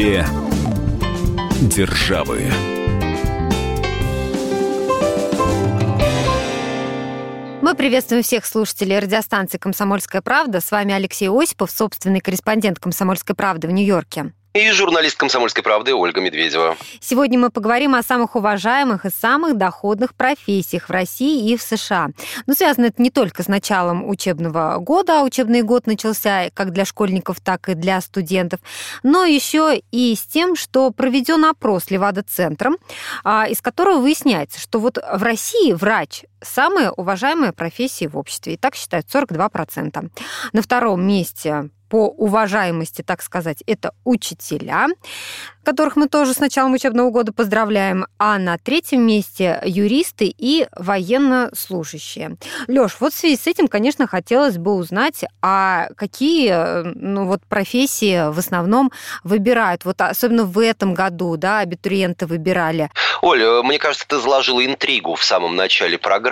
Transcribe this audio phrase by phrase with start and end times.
[0.00, 0.24] Две
[1.60, 2.40] державы.
[7.60, 10.62] Мы приветствуем всех слушателей радиостанции «Комсомольская правда».
[10.62, 14.32] С вами Алексей Осипов, собственный корреспондент «Комсомольской правды» в Нью-Йорке.
[14.52, 16.76] И журналист «Комсомольской правды» Ольга Медведева.
[17.00, 22.08] Сегодня мы поговорим о самых уважаемых и самых доходных профессиях в России и в США.
[22.46, 26.84] Но связано это не только с началом учебного года, а учебный год начался как для
[26.84, 28.58] школьников, так и для студентов,
[29.04, 32.76] но еще и с тем, что проведен опрос Левада-центром,
[33.22, 38.54] а, из которого выясняется, что вот в России врач самая уважаемая профессия в обществе.
[38.54, 40.10] И так считают 42%.
[40.52, 44.86] На втором месте по уважаемости, так сказать, это учителя
[45.64, 52.36] которых мы тоже с началом учебного года поздравляем, а на третьем месте юристы и военнослужащие.
[52.66, 58.32] Лёш, вот в связи с этим, конечно, хотелось бы узнать, а какие ну, вот профессии
[58.32, 58.90] в основном
[59.22, 62.90] выбирают, вот особенно в этом году, да, абитуриенты выбирали?
[63.22, 66.29] Оля, мне кажется, ты заложила интригу в самом начале программы,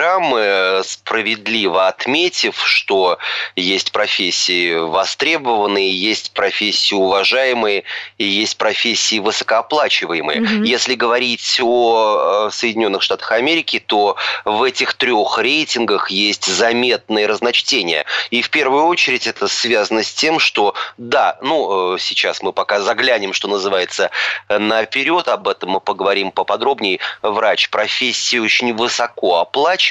[0.83, 3.17] справедливо отметив, что
[3.55, 7.83] есть профессии востребованные, есть профессии уважаемые
[8.17, 10.41] и есть профессии высокооплачиваемые.
[10.41, 10.63] Угу.
[10.63, 18.05] Если говорить о э, Соединенных Штатах Америки, то в этих трех рейтингах есть заметные разночтения.
[18.29, 22.79] И в первую очередь это связано с тем, что да, ну, э, сейчас мы пока
[22.81, 24.11] заглянем, что называется,
[24.47, 26.99] наперед, об этом мы поговорим поподробнее.
[27.21, 29.88] Врач, профессия очень высоко оплачиваемая,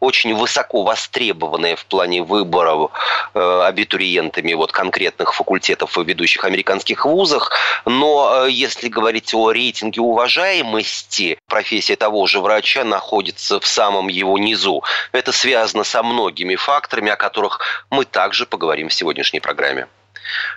[0.00, 2.90] очень высоко востребованная в плане выборов
[3.34, 7.50] э, абитуриентами вот конкретных факультетов в ведущих американских вузах,
[7.84, 14.82] но если говорить о рейтинге уважаемости, профессия того же врача находится в самом его низу.
[15.12, 19.86] Это связано со многими факторами, о которых мы также поговорим в сегодняшней программе.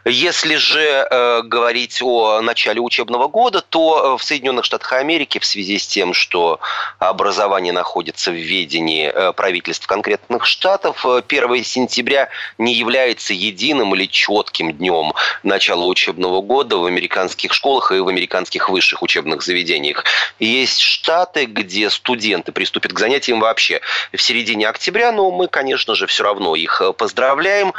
[0.06, 5.46] Если же э, говорить о начале учебного года, то э, в Соединенных Штатах Америки в
[5.46, 6.60] связи с тем, что
[7.00, 14.06] образование находится в ведении э, правительств конкретных штатов, 1 э, сентября не является единым или
[14.06, 20.04] четким днем начала учебного года в американских школах и в американских высших учебных заведениях.
[20.40, 23.82] Есть штаты, где студенты приступят к занятиям вообще
[24.14, 27.74] в середине октября, но мы, конечно же, все равно их поздравляем.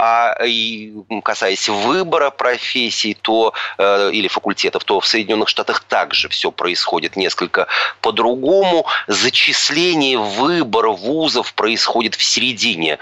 [0.00, 0.92] А и
[1.28, 7.66] касаясь выбора профессий то, э, или факультетов, то в Соединенных Штатах также все происходит несколько
[8.00, 8.86] по-другому.
[9.08, 12.98] Зачисление, выбор вузов происходит в середине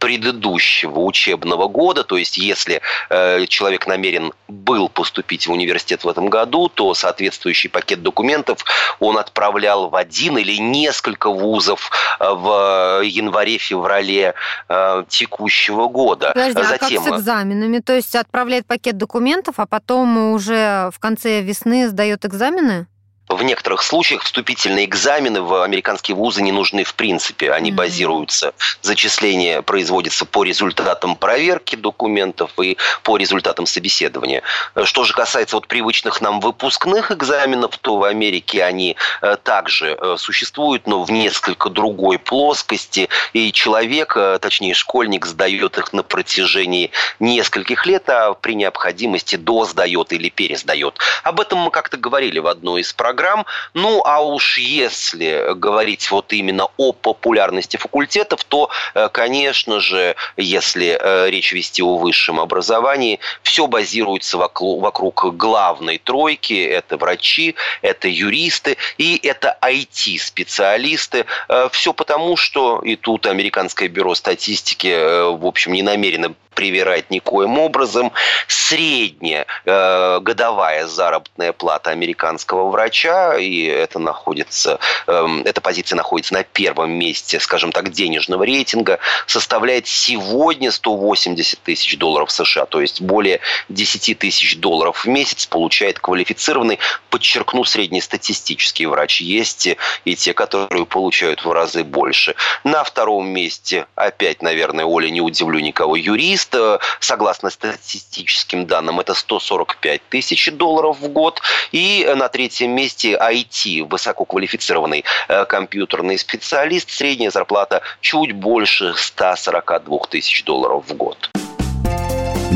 [0.00, 2.02] предыдущего учебного года.
[2.02, 2.80] То есть, если
[3.10, 8.64] э, человек намерен был поступить в университет в этом году, то соответствующий пакет документов
[8.98, 14.34] он отправлял в один или несколько вузов э, в январе-феврале
[14.68, 16.32] э, текущего года.
[16.34, 17.02] Подожди, Затем...
[17.02, 17.78] а как с экзаменами?
[17.78, 22.86] То есть отправляет пакет документов, а потом уже в конце весны сдает экзамены?
[23.30, 27.52] В некоторых случаях вступительные экзамены в американские вузы не нужны в принципе.
[27.52, 27.74] Они mm-hmm.
[27.74, 34.42] базируются, зачисление производится по результатам проверки документов и по результатам собеседования.
[34.82, 40.16] Что же касается вот привычных нам выпускных экзаменов, то в Америке они э, также э,
[40.18, 43.08] существуют, но в несколько другой плоскости.
[43.32, 50.12] И человек, э, точнее школьник, сдает их на протяжении нескольких лет, а при необходимости досдает
[50.12, 50.98] или пересдает.
[51.22, 53.46] Об этом мы как-то говорили в одной из программ программ.
[53.74, 60.98] Ну, а уж если говорить вот именно о популярности факультетов, то, э, конечно же, если
[61.00, 66.64] э, речь вести о высшем образовании, все базируется вокруг главной тройки.
[66.64, 71.26] Это врачи, это юристы и это IT-специалисты.
[71.48, 74.92] Э, все потому, что и тут Американское бюро статистики,
[75.36, 78.12] в общем, не намерено привирать никоим образом.
[78.46, 86.42] Средняя э, годовая заработная плата американского врача, и это находится, э, эта позиция находится на
[86.42, 93.40] первом месте, скажем так, денежного рейтинга, составляет сегодня 180 тысяч долларов США, то есть более
[93.68, 96.78] 10 тысяч долларов в месяц получает квалифицированный,
[97.10, 99.20] подчеркну, среднестатистический врач.
[99.20, 99.68] Есть
[100.04, 102.34] и те, которые получают в разы больше.
[102.64, 106.54] На втором месте, опять, наверное, Оля, не удивлю никого, юрист,
[107.00, 111.42] согласно статистическим данным, это 145 тысяч долларов в год.
[111.72, 120.44] И на третьем месте IT, высококвалифицированный э, компьютерный специалист, средняя зарплата чуть больше 142 тысяч
[120.44, 121.30] долларов в год.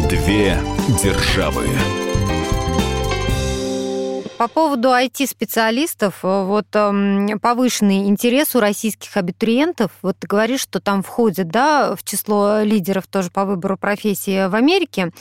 [0.08, 0.58] Две
[1.02, 1.69] державы.
[4.37, 11.03] По поводу IT-специалистов, вот эм, повышенный интерес у российских абитуриентов, вот ты говоришь, что там
[11.03, 15.13] входит, да, в число лидеров тоже по выбору профессии в Америке.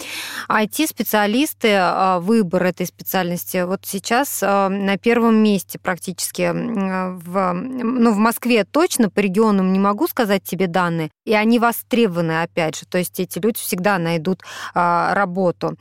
[0.50, 8.18] IT-специалисты, э, выбор этой специальности вот сейчас э, на первом месте практически в, ну, в
[8.18, 12.98] Москве точно, по регионам не могу сказать тебе данные, и они востребованы, опять же, то
[12.98, 14.42] есть эти люди всегда найдут
[14.74, 15.76] работу.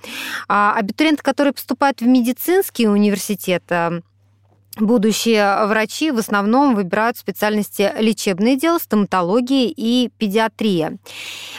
[0.49, 3.22] А абитуриенты, которые поступают в медицинский университет,
[3.71, 4.01] э,
[4.79, 10.97] Будущие врачи в основном выбирают специальности лечебное дело, стоматология и педиатрия.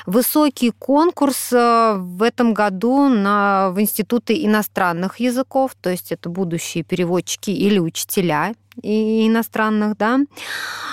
[0.08, 6.84] Высокий конкурс э, в этом году на, в институты иностранных языков, то есть это будущие
[6.84, 10.20] переводчики или учителя и иностранных, да.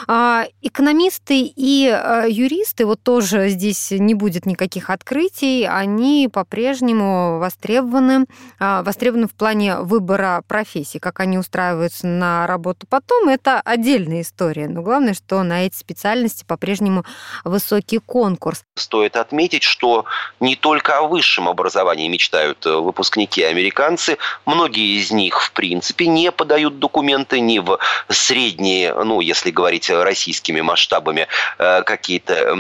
[0.06, 8.27] А, экономисты и э, юристы, вот тоже здесь не будет никаких открытий, они по-прежнему востребованы,
[8.59, 14.69] а, востребованы в плане выбора профессии, как они устраиваются на работу потом, это отдельная история.
[14.69, 17.05] Но главное, что на эти специальности по-прежнему
[17.44, 18.65] высокий конкурс.
[18.76, 20.05] Стоит отметить, что
[20.41, 26.33] не только о высшем образовании мечтают э, выпускники американцы, многие из них, в принципе, не
[26.33, 27.69] подают документы ни в
[28.08, 31.26] средние, ну, если говорить российскими масштабами,
[31.58, 32.56] э, какие-то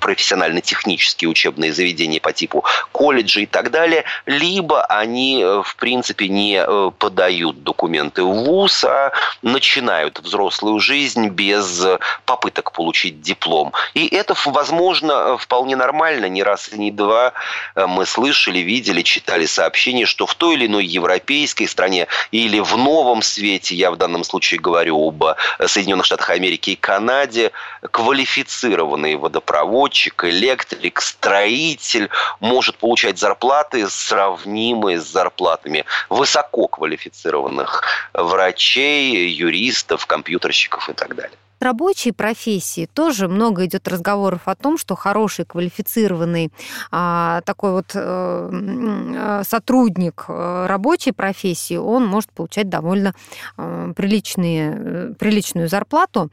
[0.00, 6.62] профессионально-технические учебные заведения по типу колледжа и так далее, либо они, э, в принципе, не
[6.66, 9.12] э, подают документы в ВУЗ, а
[9.42, 11.86] начинают взрослую жизнь без
[12.24, 13.72] попыток получить диплом.
[13.94, 16.26] И это, возможно, вполне нормально.
[16.26, 17.32] Не раз и не два
[17.76, 23.22] мы слышали, видели, читали сообщения, что в той или иной европейской стране или в новом
[23.22, 25.34] свете, я в данном данном случае говорю об э,
[25.66, 27.52] Соединенных Штатах Америки и Канаде,
[27.90, 37.82] квалифицированный водопроводчик, электрик, строитель может получать зарплаты, сравнимые с зарплатами высококвалифицированных
[38.12, 44.96] врачей, юристов, компьютерщиков и так далее рабочей профессии тоже много идет разговоров о том, что
[44.96, 46.52] хороший, квалифицированный
[46.90, 53.14] а, такой вот э сотрудник э, рабочей профессии, он может получать довольно
[53.56, 56.30] приличные, приличную зарплату.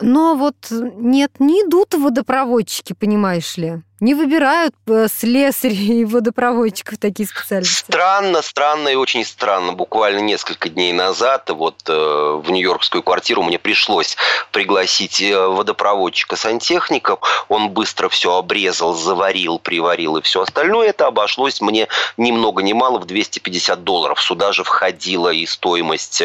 [0.00, 7.28] Но вот нет, не идут водопроводчики, понимаешь ли не выбирают э, слесарей и водопроводчиков такие
[7.28, 7.84] специальности?
[7.90, 9.72] Странно, странно и очень странно.
[9.72, 14.16] Буквально несколько дней назад вот э, в нью-йоркскую квартиру мне пришлось
[14.52, 17.18] пригласить э, водопроводчика-сантехника.
[17.48, 20.90] Он быстро все обрезал, заварил, приварил и все остальное.
[20.90, 24.22] Это обошлось мне ни много ни мало в 250 долларов.
[24.22, 26.22] Сюда же входила и стоимость,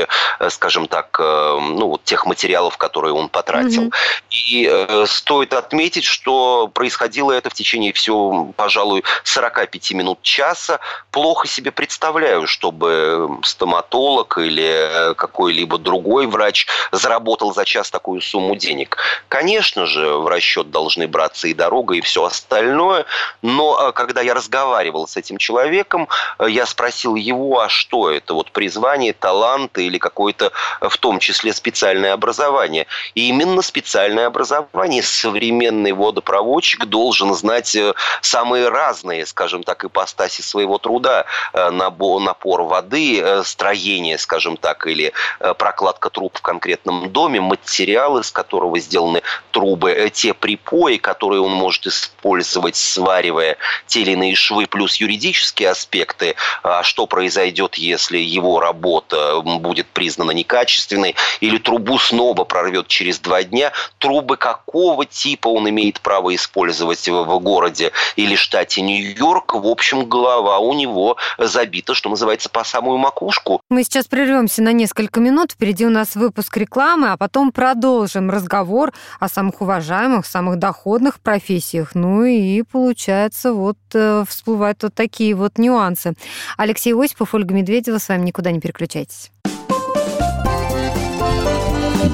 [0.49, 3.83] скажем так, ну вот тех материалов, которые он потратил.
[3.83, 3.93] Mm-hmm.
[4.29, 10.79] И э, стоит отметить, что происходило это в течение всего, пожалуй, 45 минут часа.
[11.11, 18.55] Плохо себе представляю, чтобы стоматолог или э, какой-либо другой врач заработал за час такую сумму
[18.55, 18.97] денег.
[19.27, 23.05] Конечно же, в расчет должны браться и дорога, и все остальное,
[23.41, 26.07] но э, когда я разговаривал с этим человеком,
[26.39, 30.51] э, я спросил его, а что это, вот призвание, талант или какое-то
[30.81, 32.87] в том числе специальное образование.
[33.15, 40.41] И именно специальное образование современный водопроводчик должен знать знать э, самые разные, скажем так, ипостаси
[40.41, 41.25] своего труда.
[41.53, 45.13] Э, напор воды, э, строение, скажем так, или
[45.57, 49.21] прокладка труб в конкретном доме, материалы, из которого сделаны
[49.51, 53.57] трубы, те припои, которые он может использовать, сваривая
[53.87, 60.31] те или иные швы, плюс юридические аспекты, а что произойдет, если его работа будет признана
[60.31, 67.07] некачественной, или трубу снова прорвет через два дня, трубы какого типа он имеет право использовать
[67.07, 72.97] в городе или штате Нью-Йорк, в общем, голова у него забита, что называется, по самую
[72.97, 73.61] макушку.
[73.69, 75.51] Мы сейчас прервемся на несколько минут.
[75.51, 81.91] Впереди у нас выпуск рекламы, а потом продолжим разговор о самых уважаемых, самых доходных профессиях.
[81.93, 86.13] Ну и получается, вот э, всплывают вот такие вот нюансы.
[86.57, 89.31] Алексей Осипов, Ольга Медведева, с вами никуда не переключайтесь.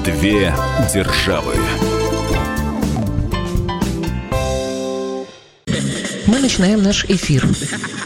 [0.04, 0.54] Две
[0.92, 1.54] державы.
[6.30, 7.46] Мы начинаем наш эфир.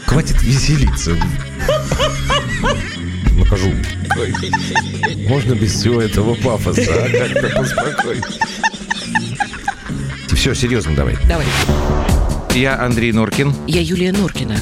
[0.07, 1.15] Хватит веселиться.
[3.37, 3.71] Накажу.
[5.27, 7.09] Можно без всего этого пафоса, а?
[7.09, 8.23] Как-то поспокойнее.
[10.33, 11.17] Все, серьезно давай.
[11.29, 11.45] Давай.
[12.55, 13.53] Я Андрей Норкин.
[13.67, 14.57] Я Юлия Норкина.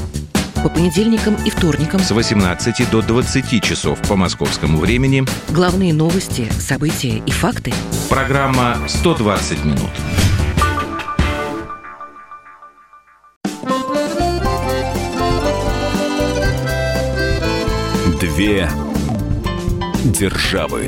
[0.55, 7.22] По понедельникам и вторникам с 18 до 20 часов по московскому времени главные новости, события
[7.25, 7.74] и факты.
[8.10, 9.89] Программа «120 минут».
[18.36, 18.68] Две
[20.06, 20.88] державы.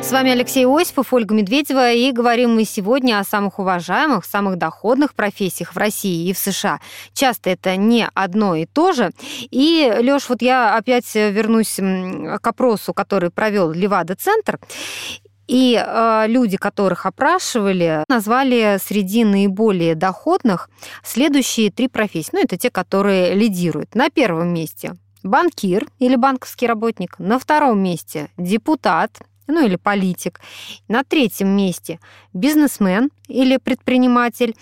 [0.00, 5.12] С вами Алексей Осипов, Ольга Медведева, и говорим мы сегодня о самых уважаемых, самых доходных
[5.14, 6.80] профессиях в России и в США.
[7.12, 9.10] Часто это не одно и то же.
[9.50, 14.58] И, Лёш, вот я опять вернусь к опросу, который провел Левада-центр.
[15.48, 20.70] И э, люди, которых опрашивали, назвали среди наиболее доходных
[21.02, 22.30] следующие три профессии.
[22.32, 23.94] Ну, это те, которые лидируют.
[23.94, 27.18] На первом месте банкир или банковский работник.
[27.18, 30.40] На втором месте депутат ну или политик.
[30.88, 32.00] На третьем месте
[32.32, 34.54] бизнесмен или предприниматель.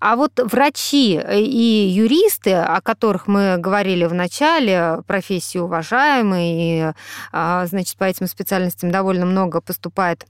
[0.00, 6.92] А вот врачи и юристы, о которых мы говорили в начале, профессии уважаемые, и,
[7.32, 10.26] а, значит, по этим специальностям довольно много поступает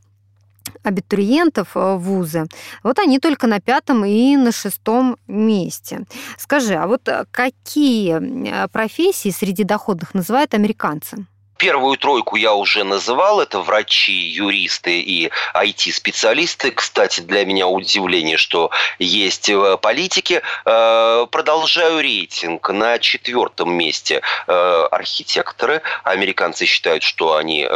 [0.82, 2.46] абитуриентов в вузы,
[2.82, 6.06] вот они только на пятом и на шестом месте.
[6.38, 11.26] Скажи, а вот какие профессии среди доходных называют американцы?
[11.58, 13.40] Первую тройку я уже называл.
[13.40, 16.70] Это врачи, юристы и IT-специалисты.
[16.70, 20.42] Кстати, для меня удивление, что есть э, политики.
[20.66, 22.68] Э, продолжаю рейтинг.
[22.68, 25.80] На четвертом месте э, архитекторы.
[26.04, 27.66] Американцы считают, что они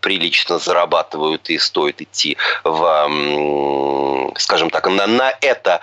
[0.00, 5.80] прилично зарабатывают и стоит идти в, скажем так, на, на это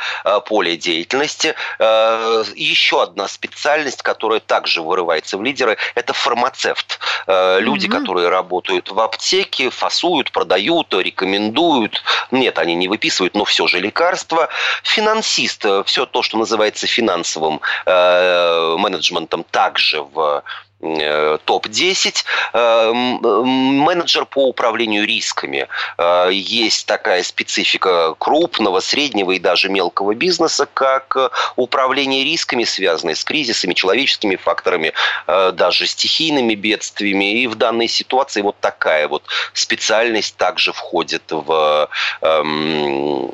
[0.47, 1.55] поле деятельности.
[1.79, 7.00] Еще одна специальность, которая также вырывается в лидеры, это фармацевт.
[7.28, 7.98] Э, люди, угу.
[7.98, 12.04] которые работают в аптеке, фасуют, продают, рекомендуют.
[12.32, 14.50] Нет, они не выписывают, но все же лекарства.
[14.84, 20.44] Финансист, э, все то, что называется финансовым э, менеджментом, также в
[20.81, 22.23] топ-10.
[22.53, 25.67] Э, менеджер по управлению рисками.
[25.97, 33.23] Э, есть такая специфика крупного, среднего и даже мелкого бизнеса, как управление рисками, связанные с
[33.23, 34.93] кризисами, человеческими факторами,
[35.27, 37.41] даже стихийными бедствиями.
[37.41, 39.23] И в данной ситуации вот такая вот
[39.53, 41.89] специальность также входит в
[42.21, 43.31] эм,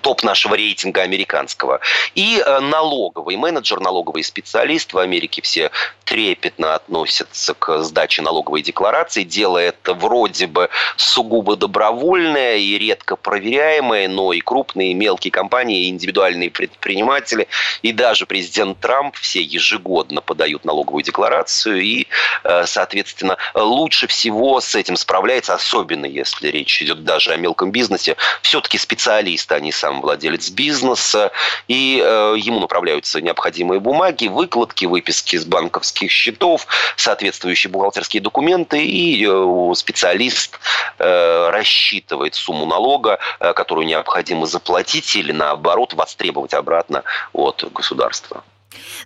[0.00, 1.80] топ нашего рейтинга американского.
[2.14, 5.70] И налоговый менеджер, налоговый специалист в Америке все
[6.04, 14.08] трепетно относятся к сдаче налоговой декларации, делая это вроде бы сугубо добровольное и редко проверяемое,
[14.08, 17.48] но и крупные, и мелкие компании, и индивидуальные предприниматели,
[17.82, 22.06] и даже президент Трамп все ежегодно подают налоговую декларацию, и,
[22.44, 28.16] э, соответственно, лучше всего с этим справляется, особенно если речь идет даже о мелком бизнесе,
[28.42, 31.30] все-таки специалист, а не сам владелец бизнеса,
[31.68, 38.84] и э, ему направляются необходимые бумаги, выкладки, выписки из банковских банковских счетов, соответствующие бухгалтерские документы,
[38.84, 40.58] и э, специалист
[40.98, 48.42] э, рассчитывает сумму налога, э, которую необходимо заплатить или, наоборот, востребовать обратно от государства.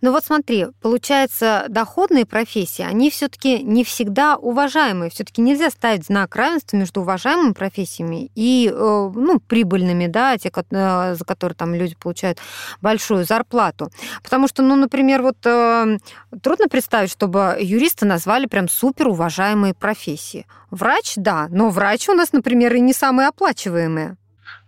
[0.00, 5.11] Ну вот смотри, получается, доходные профессии, они все-таки не всегда уважаемые.
[5.11, 11.14] Все-таки нельзя ставить знак равенства между уважаемыми профессиями и э, ну, прибыльными, да, те, э,
[11.14, 12.38] за которые там люди получают
[12.80, 13.90] большую зарплату.
[14.23, 15.99] Потому что, ну, например, вот э,
[16.42, 20.46] трудно представить, чтобы юриста назвали прям супер уважаемые профессии.
[20.70, 24.16] Врач, да, но врач у нас, например, и не самые оплачиваемые.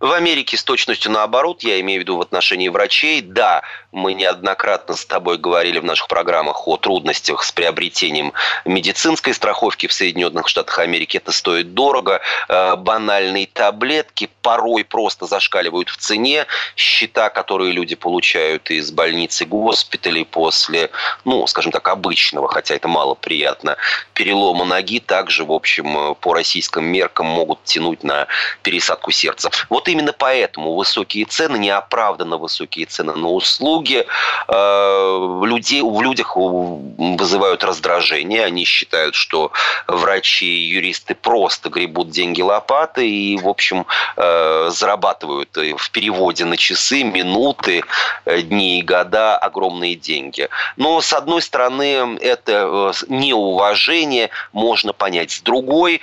[0.00, 3.20] В Америке с точностью наоборот, я имею в виду в отношении врачей.
[3.20, 8.32] Да, мы неоднократно с тобой говорили в наших программах о трудностях с приобретением
[8.64, 11.16] медицинской страховки в Соединенных Штатах Америки.
[11.16, 12.20] Это стоит дорого.
[12.48, 16.46] Э, банальные таблетки порой просто зашкаливают в цене.
[16.76, 20.90] Счета, которые люди получают из больницы, госпиталей после,
[21.24, 23.76] ну, скажем так, обычного, хотя это мало приятно,
[24.12, 28.26] перелома ноги, также, в общем, по российским меркам могут тянуть на
[28.62, 29.50] пересадку сердца.
[29.70, 37.64] Вот именно поэтому высокие цены, неоправданно высокие цены на услуги э, людей, в людях вызывают
[37.64, 38.44] раздражение.
[38.44, 39.52] Они считают, что
[39.86, 46.56] врачи и юристы просто гребут деньги лопаты и, в общем, э, зарабатывают в переводе на
[46.56, 47.84] часы, минуты,
[48.24, 50.48] э, дни и года огромные деньги.
[50.76, 55.30] Но, с одной стороны, это неуважение можно понять.
[55.30, 56.00] С другой,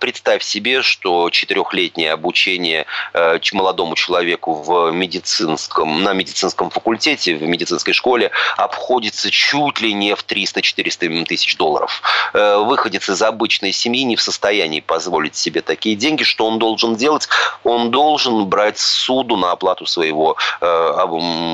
[0.00, 7.94] представь себе, что четырехлетнее обучение Э, молодому человеку в медицинском, на медицинском факультете, в медицинской
[7.94, 12.02] школе обходится чуть ли не в 300-400 тысяч долларов.
[12.32, 16.22] Э, выходец из обычной семьи не в состоянии позволить себе такие деньги.
[16.22, 17.28] Что он должен делать?
[17.64, 21.06] Он должен брать суду на оплату своего э,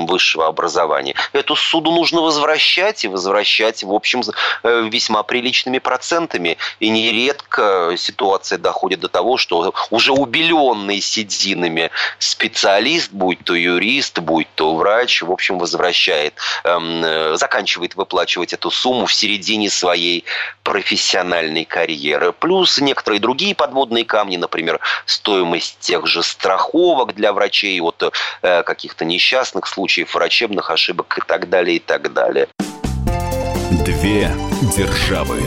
[0.07, 1.15] высшего образования.
[1.33, 4.23] Эту суду нужно возвращать и возвращать, в общем,
[4.63, 6.59] весьма приличными процентами.
[6.81, 14.49] И нередко ситуация доходит до того, что уже убеленный сединами специалист, будь то юрист, будь
[14.55, 20.25] то врач, в общем, общем, возвращает, эм, э, заканчивает выплачивать эту сумму в середине своей
[20.63, 22.33] профессиональной карьеры.
[22.33, 28.13] Плюс некоторые другие подводные камни, например, стоимость тех же страховок для врачей от
[28.43, 32.49] э, каких-то несчастных случаев, врачебных ошибок и так далее, и так далее.
[33.87, 34.31] Две
[34.77, 35.43] державы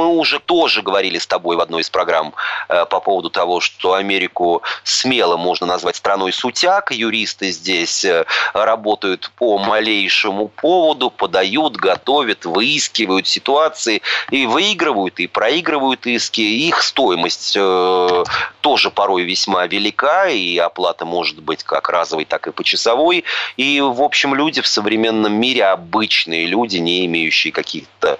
[0.00, 2.34] мы уже тоже говорили с тобой в одной из программ
[2.68, 6.92] э, по поводу того, что Америку смело можно назвать страной сутяк.
[6.92, 16.06] Юристы здесь э, работают по малейшему поводу, подают, готовят, выискивают ситуации и выигрывают, и проигрывают
[16.06, 16.42] иски.
[16.42, 18.24] Их стоимость э,
[18.60, 23.24] тоже порой весьма велика, и оплата может быть как разовой, так и почасовой.
[23.56, 28.18] И, в общем, люди в современном мире, обычные люди, не имеющие каких-то,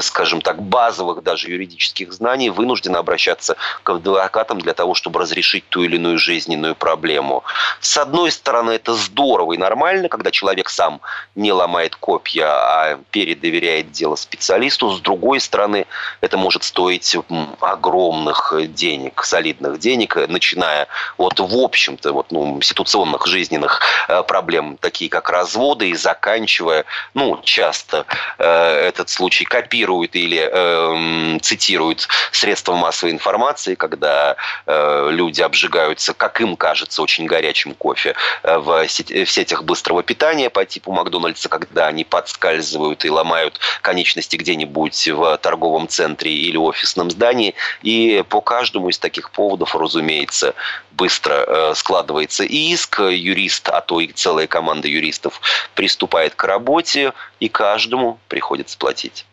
[0.00, 5.68] скажем так, базовых базовых даже юридических знаний вынуждены обращаться к адвокатам для того, чтобы разрешить
[5.68, 7.42] ту или иную жизненную проблему.
[7.80, 11.00] С одной стороны, это здорово и нормально, когда человек сам
[11.34, 14.92] не ломает копья, а передоверяет дело специалисту.
[14.92, 15.86] С другой стороны,
[16.20, 17.16] это может стоить
[17.60, 20.86] огромных денег, солидных денег, начиная
[21.16, 27.40] от, в общем-то, вот, ну, ситуационных жизненных э, проблем, такие как разводы, и заканчивая, ну,
[27.42, 28.06] часто
[28.38, 30.94] э, этот случай копируют или э,
[31.40, 38.58] цитируют средства массовой информации, когда э, люди обжигаются, как им кажется, очень горячим кофе э,
[38.58, 44.36] в, сети, в сетях быстрого питания по типу Макдональдса, когда они подскальзывают и ломают конечности
[44.36, 47.54] где-нибудь в торговом центре или офисном здании.
[47.82, 50.54] И по каждому из таких поводов, разумеется,
[50.92, 55.40] быстро э, складывается иск, юрист, а то и целая команда юристов
[55.74, 59.26] приступает к работе, и каждому приходится платить.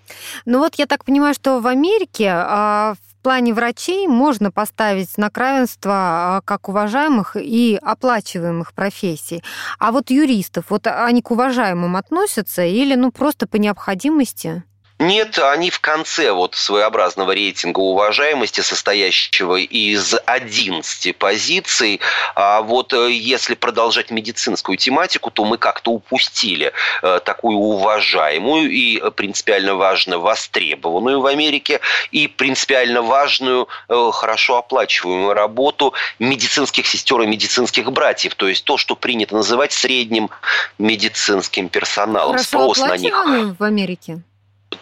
[0.46, 5.38] Ну вот я так понимаю, что в Америке а, в плане врачей можно поставить знак
[5.38, 9.44] равенства а, как уважаемых и оплачиваемых профессий.
[9.80, 14.63] А вот юристов, вот они к уважаемым относятся или ну просто по необходимости?
[15.01, 22.00] Нет, они в конце вот своеобразного рейтинга уважаемости, состоящего из 11 позиций.
[22.36, 29.01] А вот э, если продолжать медицинскую тематику, то мы как-то упустили э, такую уважаемую и
[29.09, 31.79] принципиально важно востребованную в Америке
[32.11, 38.35] и принципиально важную, э, хорошо оплачиваемую работу медицинских сестер и медицинских братьев.
[38.35, 40.29] То есть то, что принято называть средним
[40.77, 42.33] медицинским персоналом.
[42.33, 43.16] Хорошо Спрос на них.
[43.57, 44.22] в Америке?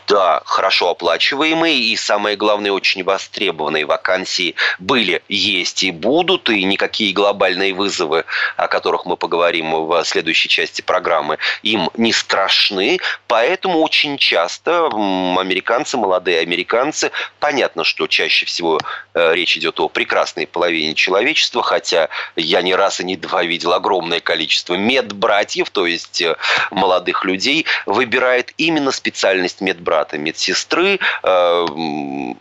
[0.09, 7.13] Да, хорошо оплачиваемые и, самое главное, очень востребованные вакансии были, есть и будут, и никакие
[7.13, 8.25] глобальные вызовы,
[8.57, 15.95] о которых мы поговорим в следующей части программы, им не страшны, поэтому очень часто американцы,
[15.95, 18.79] молодые американцы, понятно, что чаще всего
[19.13, 23.73] э, речь идет о прекрасной половине человечества, хотя я не раз и не два видел
[23.73, 26.35] огромное количество медбратьев, то есть э,
[26.71, 30.99] молодых людей, выбирает именно специальность медбратьев брата медсестры.
[31.23, 31.65] Э,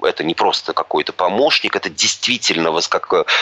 [0.03, 2.73] это не просто какой-то помощник, это действительно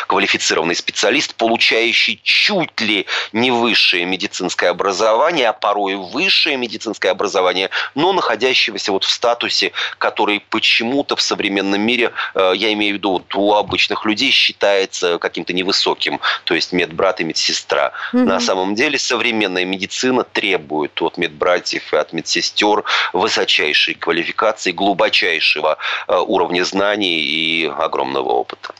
[0.07, 8.12] квалифицированный специалист, получающий чуть ли не высшее медицинское образование, а порой высшее медицинское образование, но
[8.12, 13.35] находящегося вот в статусе, который почему-то в современном мире, э, я имею в виду вот
[13.35, 17.92] у обычных людей, считается каким-то невысоким, то есть медбрат и медсестра.
[18.14, 18.22] Угу.
[18.22, 26.16] На самом деле современная медицина требует от медбратьев и от медсестер высочайшей квалификации, глубочайшего э,
[26.16, 28.73] уровня знаний и огромного опыта.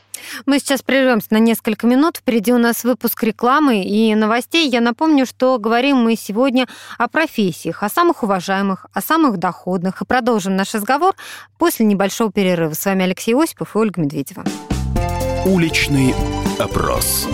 [0.45, 2.17] Мы сейчас прервемся на несколько минут.
[2.17, 4.69] Впереди у нас выпуск рекламы и новостей.
[4.69, 6.65] Я напомню, что говорим мы сегодня
[6.97, 10.01] о профессиях, о самых уважаемых, о самых доходных.
[10.01, 11.13] И продолжим наш разговор
[11.57, 12.73] после небольшого перерыва.
[12.73, 14.45] С вами Алексей Осипов и Ольга Медведева.
[15.45, 16.15] Уличный
[16.57, 17.27] опрос.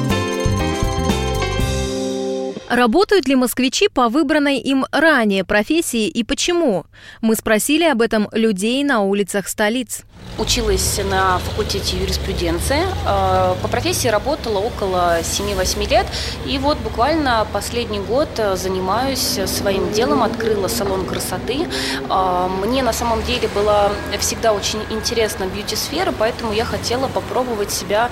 [2.73, 6.87] Работают ли москвичи по выбранной им ранее профессии и почему?
[7.21, 10.05] Мы спросили об этом людей на улицах столиц.
[10.39, 12.81] Училась на факультете юриспруденции.
[13.05, 16.07] Э, по профессии работала около 7-8 лет.
[16.47, 21.67] И вот буквально последний год э, занимаюсь своим делом, открыла салон красоты.
[22.09, 28.09] Э, мне на самом деле была всегда очень интересна бьюти-сфера, поэтому я хотела попробовать себя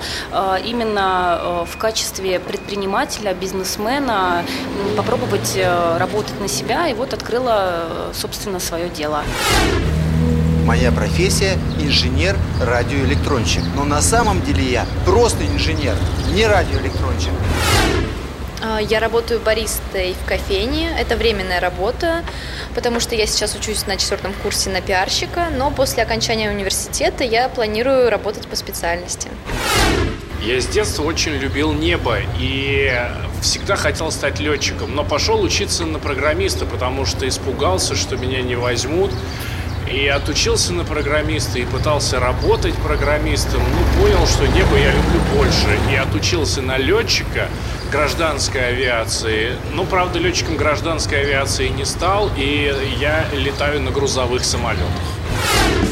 [0.64, 4.44] именно в качестве предпринимателя, бизнесмена,
[4.96, 5.58] попробовать
[5.98, 6.88] работать на себя.
[6.88, 9.22] И вот открыла, собственно, свое дело.
[10.64, 13.62] Моя профессия– инженер-радиоэлектронщик.
[13.74, 15.96] Но на самом деле я просто инженер,
[16.32, 17.32] не радиоэлектронщик.
[18.62, 20.94] А, я работаю баристой в кофейне.
[20.96, 22.22] Это временная работа,
[22.76, 27.48] потому что я сейчас учусь на четвертом курсе на пиарщика, но после окончания университета я
[27.48, 29.28] планирую работать по специальности.
[30.44, 32.92] Я с детства очень любил небо и
[33.40, 38.56] всегда хотел стать летчиком, но пошел учиться на программиста, потому что испугался, что меня не
[38.56, 39.12] возьмут.
[39.88, 45.78] И отучился на программиста и пытался работать программистом, ну, понял, что небо я люблю больше.
[45.92, 47.46] И отучился на летчика
[47.92, 49.52] гражданской авиации.
[49.74, 55.91] Ну, правда, летчиком гражданской авиации не стал, и я летаю на грузовых самолетах.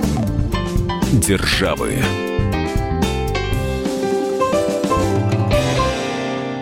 [1.11, 2.30] державы.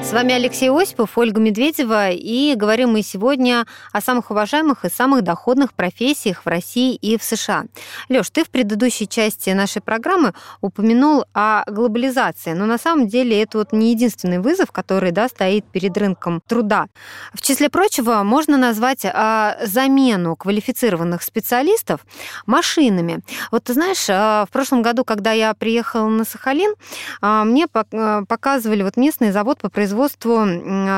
[0.10, 5.22] С вами Алексей Осипов, Ольга Медведева, и говорим мы сегодня о самых уважаемых и самых
[5.22, 7.66] доходных профессиях в России и в США.
[8.10, 13.60] Лёш, ты в предыдущей части нашей программы упомянул о глобализации, но на самом деле это
[13.60, 16.88] вот не единственный вызов, который да, стоит перед рынком труда.
[17.32, 22.04] В числе прочего можно назвать а, замену квалифицированных специалистов
[22.48, 23.20] машинами.
[23.52, 26.74] Вот ты знаешь, а, в прошлом году, когда я приехала на Сахалин,
[27.22, 30.46] а, мне показывали вот местный завод по производству производству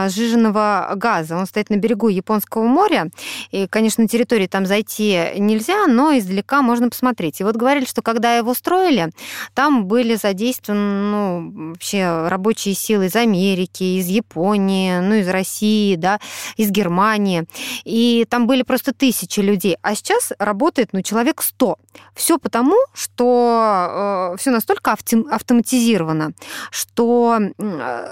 [0.09, 1.35] сжиженного газа.
[1.37, 3.09] Он стоит на берегу Японского моря,
[3.51, 7.41] и, конечно, на территории там зайти нельзя, но издалека можно посмотреть.
[7.41, 9.11] И вот говорили, что когда его строили,
[9.53, 16.19] там были задействованы ну, вообще рабочие силы из Америки, из Японии, ну, из России, да,
[16.57, 17.45] из Германии.
[17.83, 19.77] И там были просто тысячи людей.
[19.81, 21.77] А сейчас работает, ну, человек 100.
[22.15, 26.33] Все потому, что э, все настолько автоматизировано,
[26.69, 27.39] что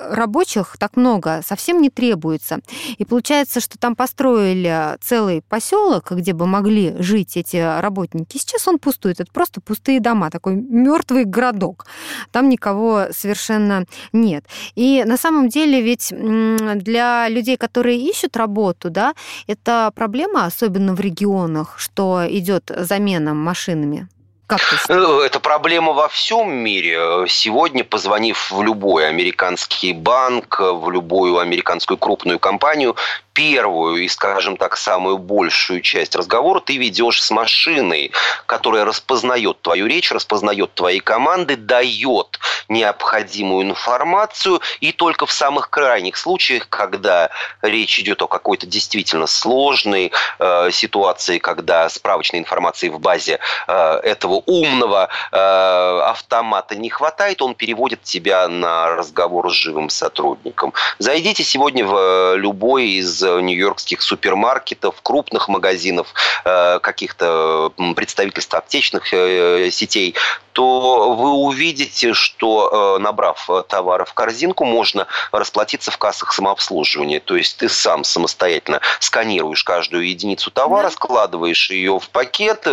[0.10, 2.60] рабочих так много совсем не требуется.
[2.98, 8.38] И получается, что там построили целый поселок, где бы могли жить эти работники.
[8.38, 9.20] Сейчас он пустует.
[9.20, 11.86] Это просто пустые дома, такой мертвый городок.
[12.32, 14.46] Там никого совершенно нет.
[14.76, 19.14] И на самом деле ведь для людей, которые ищут работу, да,
[19.48, 24.08] это проблема, особенно в регионах, что идет замена машинами.
[24.50, 27.28] Как э, Это проблема во всем мире.
[27.28, 32.96] Сегодня, позвонив в любой американский банк, в любую американскую крупную компанию,
[33.40, 38.12] первую и, скажем так, самую большую часть разговора ты ведешь с машиной,
[38.46, 46.18] которая распознает твою речь, распознает твои команды, дает необходимую информацию, и только в самых крайних
[46.18, 47.30] случаях, когда
[47.62, 54.44] речь идет о какой-то действительно сложной э, ситуации, когда справочной информации в базе э, этого
[54.48, 60.74] умного э, автомата не хватает, он переводит тебя на разговор с живым сотрудником.
[60.98, 66.14] Зайдите сегодня в любой из нью-йоркских супермаркетов, крупных магазинов,
[66.46, 70.16] э, каких-то представительств аптечных э, сетей,
[70.60, 77.22] то вы увидите, что э, набрав товары в корзинку, можно расплатиться в кассах самообслуживания.
[77.22, 82.68] То есть ты сам самостоятельно сканируешь каждую единицу товара, складываешь ее в пакет,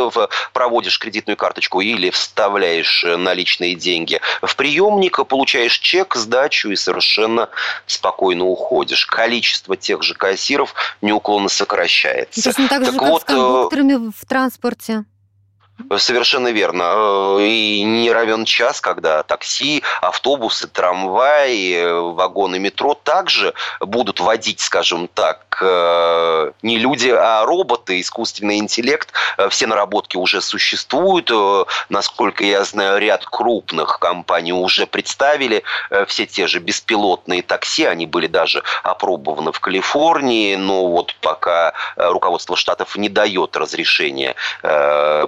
[0.52, 7.50] проводишь кредитную карточку или вставляешь наличные деньги в приемник, получаешь чек, сдачу и совершенно
[7.86, 9.06] спокойно уходишь.
[9.06, 12.42] Количество тех же кассиров неуклонно сокращается.
[12.42, 15.04] Точно так, так же, вот, как с э, кондукторами в транспорте.
[15.98, 16.92] Совершенно верно.
[16.94, 25.06] Э, и не равен час, когда такси, автобусы, трамваи, вагоны метро также будут водить, скажем
[25.08, 29.12] так, э, не люди, а роботы, искусственный интеллект.
[29.36, 31.30] Э, все наработки уже существуют.
[31.88, 35.62] Насколько я знаю, ряд крупных компаний уже представили
[36.06, 37.84] все те же беспилотные такси.
[37.84, 44.34] Они были даже опробованы в Калифорнии, но вот пока руководство штатов не дает разрешения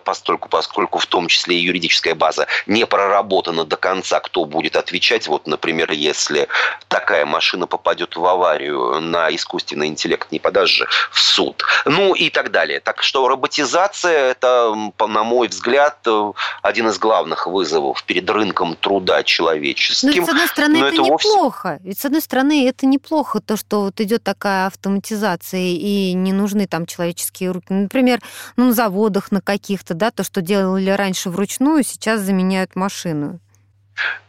[0.05, 4.77] постольку поскольку, поскольку в том числе и юридическая база не проработана до конца, кто будет
[4.77, 5.27] отвечать.
[5.29, 6.49] Вот, например, если
[6.89, 11.65] такая машина попадет в аварию, на искусственный интеллект не подашь же в суд.
[11.85, 12.81] Ну и так далее.
[12.81, 16.07] Так что роботизация– это, на мой взгляд,
[16.63, 20.09] один из главных вызовов перед рынком труда человеческим.
[20.09, 21.69] Но ведь, с одной стороны, Но это, это неплохо.
[21.69, 21.81] Вовсе...
[21.85, 26.67] Ведь, с одной стороны, это неплохо, то, что вот идет такая автоматизация, и не нужны
[26.67, 27.73] там человеческие руки.
[27.73, 28.21] Например,
[28.57, 33.41] ну, на заводах на каких-то, да, то, что делали раньше вручную, сейчас заменяют машину.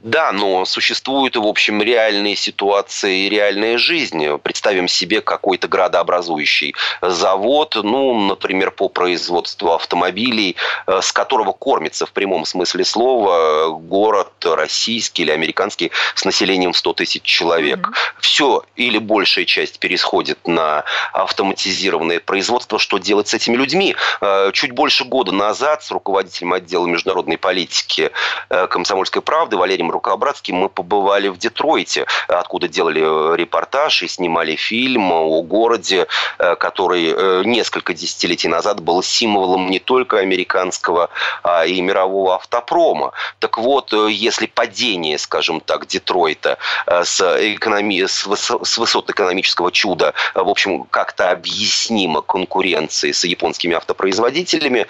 [0.02, 4.38] Да, но существуют, в общем, реальные ситуации и реальная жизнь.
[4.38, 10.56] Представим себе какой-то градообразующий завод, ну, например, по производству автомобилей,
[10.88, 16.94] э, с которого кормится в прямом смысле слова город российский или американский с населением 100
[16.94, 17.80] тысяч человек.
[17.80, 18.22] Mm-hmm.
[18.22, 22.80] Все или большая часть пересходит на автоматизированное производство.
[22.80, 23.96] Что делать с этими людьми?
[24.22, 28.12] Э, чуть больше года назад с руководителем отдела международной политики
[28.50, 34.56] э, «Комсомольской правды» Валерием Рукобратским мы побывали в Детройте, откуда делали э, репортаж и снимали
[34.56, 41.10] фильм о городе, э, который э, несколько десятилетий назад был символом не только американского,
[41.44, 43.12] а и мирового автопрома.
[43.40, 48.06] Так вот, если падение, скажем так, Детройта с, экономи...
[48.06, 54.88] с высот экономического чуда, в общем, как-то объяснимо конкуренции с японскими автопроизводителями,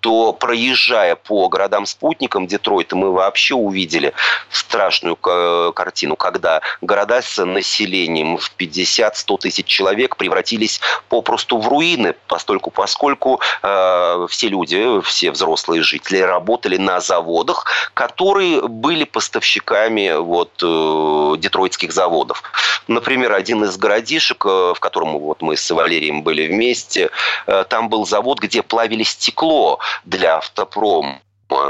[0.00, 4.12] то проезжая по городам-спутникам Детройта, мы вообще увидели
[4.50, 12.70] страшную картину, когда города с населением в 50-100 тысяч человек превратились попросту в руины, постольку,
[12.70, 21.36] поскольку э, все люди, все взрослые жители работали на заводах, которые были поставщиками вот, э,
[21.38, 22.42] детройтских заводов.
[22.88, 27.10] Например, один из городишек, э, в котором вот мы с Валерием были вместе,
[27.46, 31.20] э, там был завод, где плавили стекло для автопрома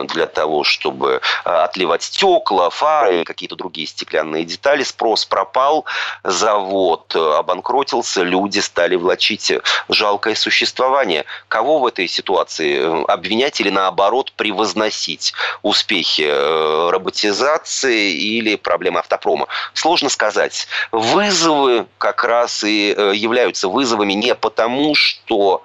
[0.04, 4.82] для того, чтобы а, отливать стекла, фары, какие-то другие стеклянные детали.
[4.82, 5.84] Спрос пропал,
[6.22, 9.52] завод э, обанкротился, люди стали влачить
[9.88, 11.24] жалкое существование.
[11.48, 15.32] Кого в этой ситуации э, обвинять или наоборот превозносить?
[15.62, 19.46] Успехи э, роботизации или проблемы автопрома?
[19.74, 20.66] Сложно сказать.
[20.92, 25.62] Вызовы как раз и являются вызовами не потому, что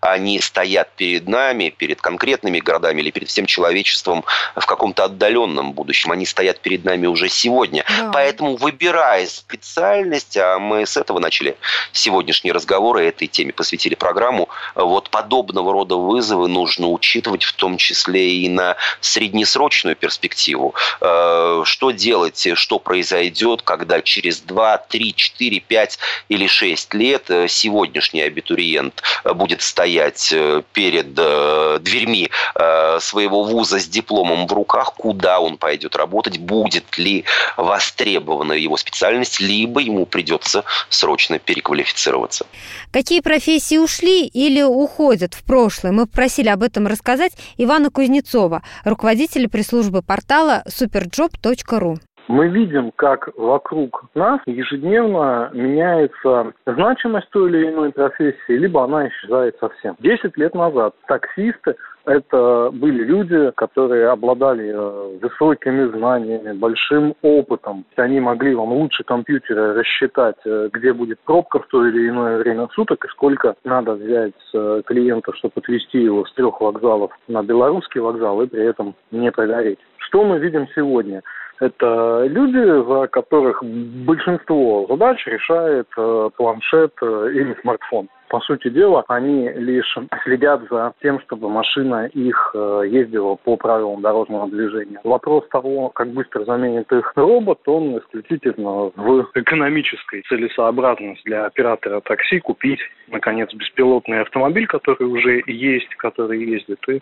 [0.00, 6.12] они стоят перед нами, перед конкретными городами или перед всем человечеством в каком-то отдаленном будущем.
[6.12, 7.84] Они стоят перед нами уже сегодня.
[7.88, 8.10] Да.
[8.12, 11.56] Поэтому, выбирая специальность, а мы с этого начали
[11.92, 18.36] сегодняшние разговоры, этой теме посвятили программу, вот подобного рода вызовы нужно учитывать в том числе
[18.36, 20.74] и на среднесрочную перспективу.
[21.00, 27.48] Э, что делать, что произойдет, когда через 2, 3, 4, 5 или 6 лет э,
[27.48, 34.52] сегодняшний абитуриент будет стоять стоять э, перед э, дверьми э, своего вуза с дипломом в
[34.52, 37.24] руках, куда он пойдет работать, будет ли
[37.56, 42.46] востребована его специальность, либо ему придется срочно переквалифицироваться.
[42.92, 45.92] Какие профессии ушли или уходят в прошлое?
[45.92, 54.04] Мы просили об этом рассказать Ивана Кузнецова, руководителя пресс-службы портала superjob.ru мы видим, как вокруг
[54.14, 59.96] нас ежедневно меняется значимость той или иной профессии, либо она исчезает совсем.
[60.00, 67.84] Десять лет назад таксисты это были люди, которые обладали э, высокими знаниями, большим опытом.
[67.96, 72.68] Они могли вам лучше компьютера рассчитать, э, где будет пробка в то или иное время
[72.74, 78.00] суток и сколько надо взять с клиента, чтобы отвезти его с трех вокзалов на белорусский
[78.00, 79.80] вокзал и при этом не прогореть.
[79.98, 81.22] Что мы видим сегодня?
[81.58, 88.08] Это люди, за которых большинство задач решает э, планшет э, или смартфон.
[88.28, 94.02] По сути дела, они лишь следят за тем, чтобы машина их э, ездила по правилам
[94.02, 95.00] дорожного движения.
[95.04, 102.40] Вопрос того, как быстро заменит их робот, он исключительно в экономической целесообразности для оператора такси
[102.40, 107.00] купить, наконец, беспилотный автомобиль, который уже есть, который ездит, и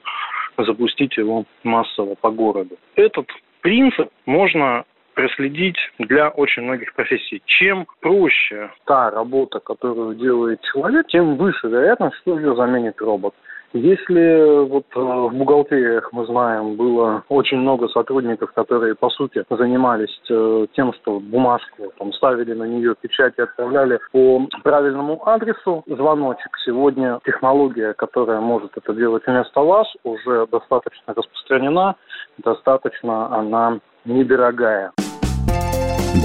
[0.58, 2.76] запустить его массово по городу.
[2.96, 3.26] Этот
[3.64, 7.42] принцип можно проследить для очень многих профессий.
[7.46, 13.34] Чем проще та работа, которую делает человек, тем выше вероятность, что ее заменит робот.
[13.76, 20.16] Если вот э, в бухгалтериях, мы знаем, было очень много сотрудников, которые, по сути, занимались
[20.30, 26.56] э, тем, что бумажку там, ставили на нее печать и отправляли по правильному адресу звоночек.
[26.64, 31.96] Сегодня технология, которая может это делать вместо вас, уже достаточно распространена,
[32.38, 34.92] достаточно она недорогая.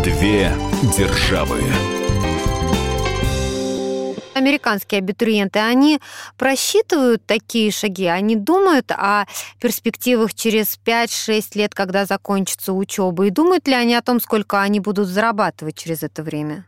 [0.03, 0.49] Две
[0.95, 1.98] державы
[4.39, 5.99] американские абитуриенты, они
[6.38, 9.25] просчитывают такие шаги, они думают о
[9.60, 14.80] перспективах через 5-6 лет, когда закончится учеба, и думают ли они о том, сколько они
[14.80, 16.65] будут зарабатывать через это время?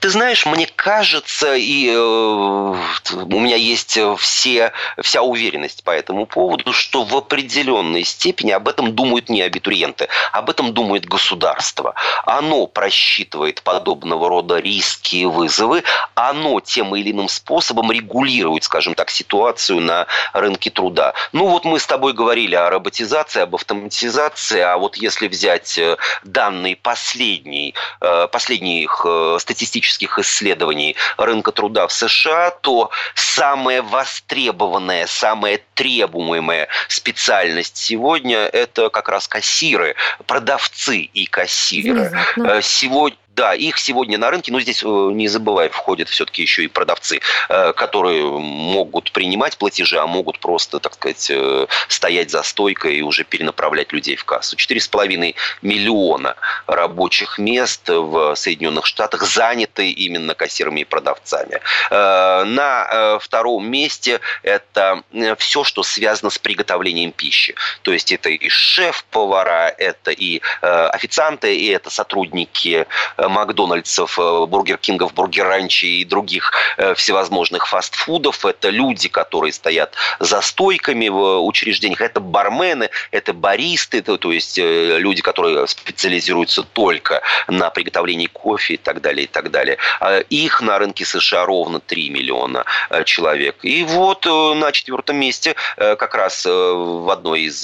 [0.00, 6.72] Ты знаешь, мне кажется, и э, у меня есть все, вся уверенность по этому поводу,
[6.72, 11.94] что в определенной степени об этом думают не абитуриенты, об этом думает государство.
[12.24, 15.82] Оно просчитывает подобного рода риски и вызовы,
[16.14, 21.14] оно тем или иным способом регулирует, скажем так, ситуацию на рынке труда.
[21.32, 25.96] Ну вот мы с тобой говорили о роботизации, об автоматизации, а вот если взять э,
[26.24, 35.60] данные последней, э, последних э, статистических исследований рынка труда в США, то самая востребованная, самая
[35.74, 42.12] требуемая специальность сегодня– это как раз кассиры, продавцы и кассиры.
[42.62, 46.68] Сегодня да, их сегодня на рынке, но здесь, э, не забывай, входят все-таки еще и
[46.68, 47.20] продавцы,
[47.50, 53.02] э, которые могут принимать платежи, а могут просто, так сказать, э, стоять за стойкой и
[53.02, 54.56] уже перенаправлять людей в кассу.
[54.56, 61.60] 4,5 миллиона рабочих мест в Соединенных Штатах заняты именно кассирами и продавцами.
[61.90, 65.02] На втором месте это
[65.38, 67.54] все, что связано с приготовлением пищи.
[67.82, 72.86] То есть это и шеф-повара, это и официанты, и это сотрудники
[73.28, 78.44] Макдональдсов, э, Бургер Кингов, Бургер Ранчи и других э, всевозможных фастфудов.
[78.44, 82.00] Это люди, которые стоят за стойками в учреждениях.
[82.00, 88.76] Это бармены, это баристы, то, есть э, люди, которые специализируются только на приготовлении кофе и
[88.76, 89.78] так далее, и так далее.
[90.00, 92.64] А их на рынке США ровно 3 миллиона
[93.04, 93.56] человек.
[93.62, 97.62] И вот на четвертом месте как раз в одной из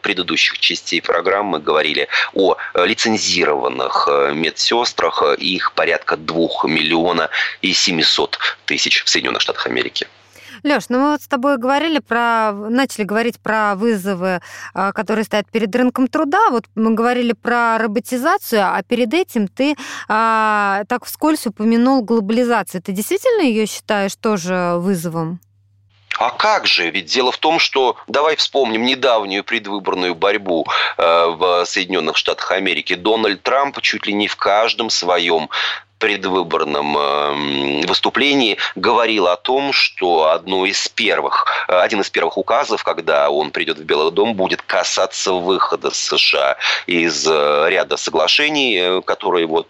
[0.00, 7.28] предыдущих частей программы говорили о лицензированных медсестрах, сестрах, э, их порядка 2 миллиона
[7.62, 10.06] и 700 тысяч в Соединенных Штатах Америки.
[10.64, 14.40] Леш, ну мы вот с тобой говорили про, начали говорить про вызовы,
[14.74, 16.50] э, которые стоят перед рынком труда.
[16.50, 19.74] Вот мы говорили про роботизацию, а перед этим ты
[20.08, 22.82] а, так вскользь упомянул глобализацию.
[22.82, 25.40] Ты действительно ее считаешь тоже вызовом?
[26.18, 26.90] А как же?
[26.90, 32.94] Ведь дело в том, что давай вспомним недавнюю предвыборную борьбу э, в Соединенных Штатах Америки.
[32.94, 35.48] Дональд Трамп чуть ли не в каждом своем
[36.02, 42.82] предвыборном эм, выступлении говорил о том, что одно из первых, э, один из первых указов,
[42.82, 46.56] когда он придет в Белый дом, будет касаться выхода США
[46.88, 49.68] из э, ряда соглашений, э, которые вот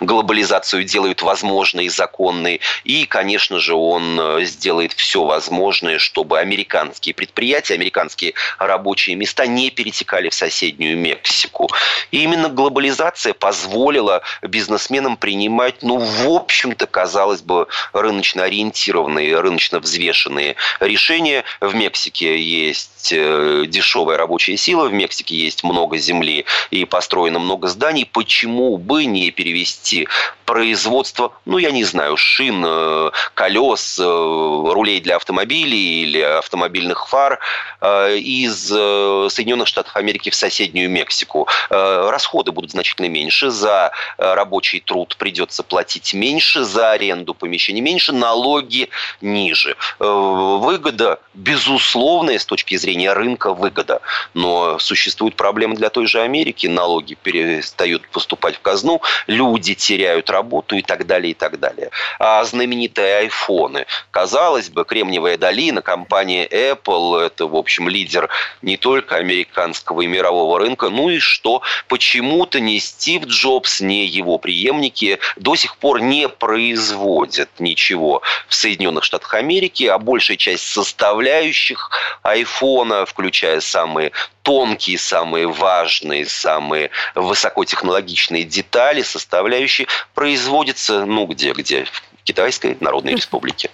[0.00, 2.60] глобализацию делают возможной и законной.
[2.84, 10.28] И, конечно же, он сделает все возможное, чтобы американские предприятия, американские рабочие места не перетекали
[10.28, 11.70] в соседнюю Мексику.
[12.10, 19.78] И именно глобализация позволила бизнесменам принять принимать, ну, в общем-то, казалось бы, рыночно ориентированные, рыночно
[19.78, 21.44] взвешенные решения.
[21.60, 27.68] В Мексике есть э, дешевая рабочая сила, в Мексике есть много земли и построено много
[27.68, 28.04] зданий.
[28.04, 30.08] Почему бы не перевести
[30.44, 37.38] производство, ну, я не знаю, шин, э, колес, э, рулей для автомобилей или автомобильных фар
[37.80, 41.46] из Соединенных Штатов Америки в соседнюю Мексику.
[41.70, 48.88] Расходы будут значительно меньше за рабочий труд придется платить меньше за аренду помещений, меньше налоги
[49.20, 49.76] ниже.
[50.00, 54.00] Э, выгода безусловная с точки зрения рынка выгода.
[54.32, 56.66] Но существуют проблемы для той же Америки.
[56.66, 61.90] Налоги перестают поступать в казну, люди теряют работу и так далее, и так далее.
[62.18, 63.84] А знаменитые айфоны.
[64.10, 68.30] Казалось бы, Кремниевая долина, компания Apple, это, в общем, лидер
[68.62, 70.88] не только американского и мирового рынка.
[70.88, 71.60] Ну и что?
[71.86, 79.04] Почему-то не Стив Джобс, не его преемники до сих пор не производят ничего в Соединенных
[79.04, 81.90] Штатах Америки, а большая часть составляющих
[82.22, 92.76] айфона, включая самые тонкие, самые важные, самые высокотехнологичные детали, составляющие, производятся, ну, где-где, в Китайской
[92.80, 93.70] Народной Республике.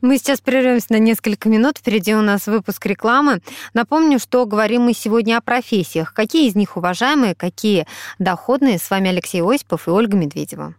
[0.00, 1.78] Мы сейчас прервемся на несколько минут.
[1.78, 3.40] Впереди у нас выпуск рекламы.
[3.74, 6.14] Напомню, что говорим мы сегодня о профессиях.
[6.14, 7.86] Какие из них уважаемые, какие
[8.18, 8.78] доходные.
[8.78, 10.74] С вами Алексей Осипов и Ольга Медведева.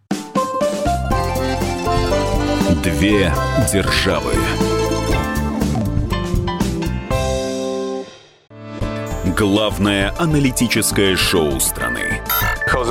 [2.84, 3.34] Две
[3.72, 4.34] державы.
[9.38, 12.22] Главное аналитическое шоу страны.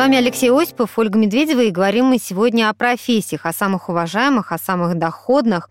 [0.00, 4.56] Вами Алексей Осипов, Ольга Медведева, и говорим мы сегодня о профессиях, о самых уважаемых, о
[4.56, 5.68] самых доходных.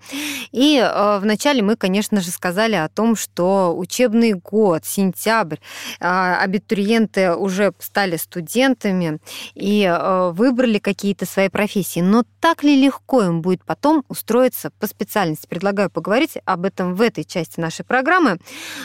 [0.51, 5.57] И э, вначале мы, конечно же, сказали о том, что учебный год, сентябрь,
[5.99, 9.17] э, абитуриенты уже стали студентами
[9.55, 12.01] и э, выбрали какие-то свои профессии.
[12.01, 15.47] Но так ли легко им будет потом устроиться по специальности?
[15.47, 18.37] Предлагаю поговорить об этом в этой части нашей программы.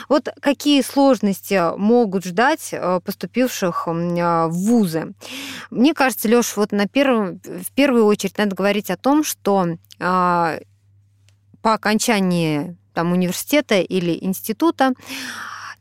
[0.09, 5.13] Вот какие сложности могут ждать э, поступивших э, в вузы?
[5.69, 9.77] Мне кажется, Леш, вот на первом, в первую очередь надо говорить о том, что э,
[9.99, 14.93] по окончании там, университета или института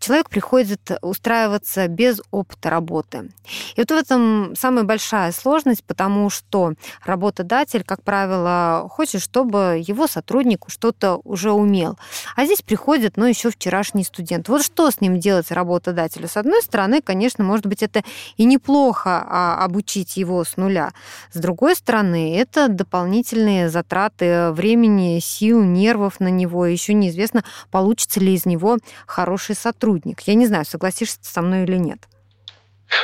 [0.05, 3.31] человек приходит устраиваться без опыта работы.
[3.75, 6.75] И вот в этом самая большая сложность, потому что
[7.07, 11.99] работодатель, как правило, хочет, чтобы его сотрудник что-то уже умел.
[12.37, 14.49] А здесь приходит, ну, еще вчерашний студент.
[14.51, 16.29] Вот что с ним делать работодателю?
[16.29, 18.03] С одной стороны, конечно, может быть, это
[18.37, 20.93] и неплохо а, обучить его с нуля.
[21.33, 26.67] С другой стороны, это дополнительные затраты времени, сил, нервов на него.
[26.67, 28.77] Еще неизвестно, получится ли из него
[29.07, 30.21] хороший сотрудник сотрудник.
[30.23, 32.09] Я не знаю, согласишься со мной или нет.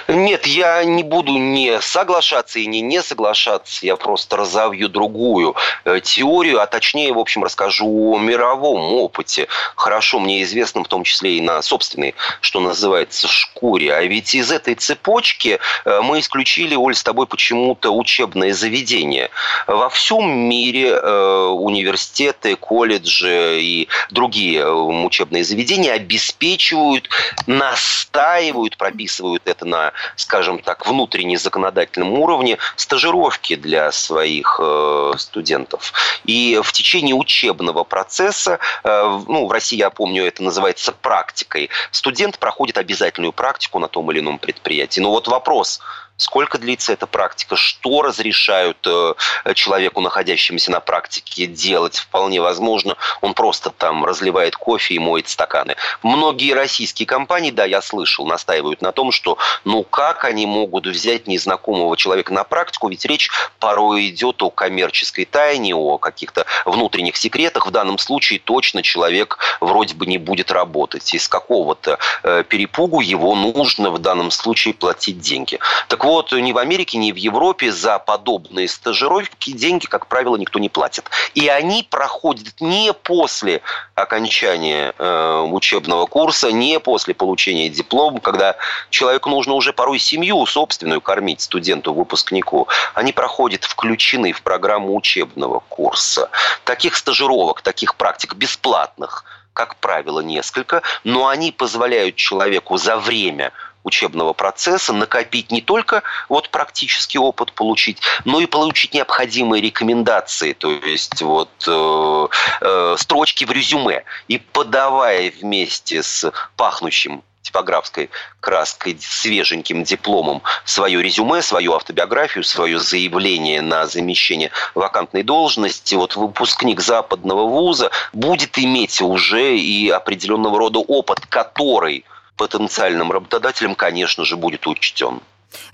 [0.08, 3.86] Нет, я не буду не соглашаться и не не соглашаться.
[3.86, 5.54] Я просто разовью другую
[5.84, 11.04] э, теорию, а точнее, в общем, расскажу о мировом опыте, хорошо мне известном, в том
[11.04, 13.94] числе и на собственной, что называется, шкуре.
[13.94, 19.30] А ведь из этой цепочки э, мы исключили, Оль, с тобой почему-то учебное заведение.
[19.66, 27.08] Во всем мире э, университеты, колледжи и другие учебные заведения обеспечивают,
[27.46, 35.92] настаивают, прописывают это на скажем так, внутренне законодательном уровне стажировки для своих э, студентов.
[36.24, 42.38] И в течение учебного процесса, э, ну, в России, я помню, это называется практикой, студент
[42.38, 45.00] проходит обязательную практику на том или ином предприятии.
[45.00, 45.80] Но вот вопрос,
[46.20, 49.14] сколько длится эта практика, что разрешают э,
[49.54, 51.96] человеку, находящемуся на практике, делать.
[51.96, 55.76] Вполне возможно, он просто там разливает кофе и моет стаканы.
[56.02, 61.26] Многие российские компании, да, я слышал, настаивают на том, что ну как они могут взять
[61.26, 67.66] незнакомого человека на практику, ведь речь порой идет о коммерческой тайне, о каких-то внутренних секретах.
[67.66, 71.14] В данном случае точно человек вроде бы не будет работать.
[71.14, 75.58] Из какого-то э, перепугу его нужно в данном случае платить деньги.
[75.88, 80.58] Так вот, ни в Америке, ни в Европе за подобные стажировки деньги, как правило, никто
[80.58, 81.08] не платит.
[81.34, 83.62] И они проходят не после
[83.94, 88.56] окончания э, учебного курса, не после получения диплома, когда
[88.90, 92.68] человеку нужно уже порой семью собственную кормить, студенту-выпускнику.
[92.94, 96.28] Они проходят включены в программу учебного курса.
[96.64, 103.52] Таких стажировок, таких практик бесплатных, как правило, несколько, но они позволяют человеку за время
[103.84, 110.70] учебного процесса накопить не только вот практический опыт получить, но и получить необходимые рекомендации, то
[110.70, 112.28] есть вот э,
[112.60, 114.04] э, строчки в резюме.
[114.28, 118.10] И подавая вместе с пахнущим типографской
[118.40, 126.80] краской, свеженьким дипломом свое резюме, свою автобиографию, свое заявление на замещение вакантной должности, вот выпускник
[126.80, 132.04] западного вуза будет иметь уже и определенного рода опыт, который
[132.40, 135.20] потенциальным работодателем, конечно же, будет учтен.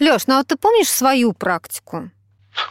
[0.00, 2.10] Леш, ну а ты помнишь свою практику?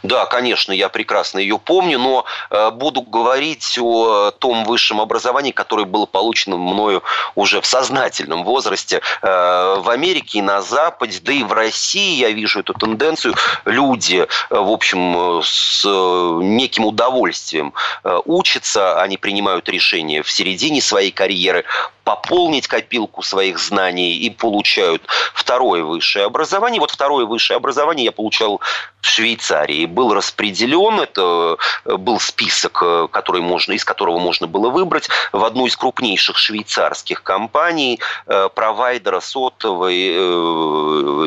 [0.02, 5.86] Да, конечно, я прекрасно ее помню, но э, буду говорить о том высшем образовании, которое
[5.86, 7.02] было получено мною
[7.36, 12.30] уже в сознательном возрасте э, в Америке и на Западе, да и в России я
[12.30, 13.34] вижу эту тенденцию.
[13.64, 17.72] Люди, э, в общем, с э, неким удовольствием
[18.04, 21.64] э, учатся, они принимают решения в середине своей карьеры
[22.06, 25.02] пополнить копилку своих знаний и получают
[25.34, 26.80] второе высшее образование.
[26.80, 28.60] Вот второе высшее образование я получал
[29.00, 29.86] в Швейцарии.
[29.86, 35.44] Был распределен, это э, был список, э, который можно, из которого можно было выбрать в
[35.44, 40.16] одну из крупнейших швейцарских компаний, э, провайдера сотовой,